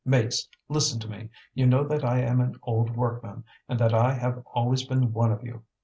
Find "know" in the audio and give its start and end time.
1.67-1.83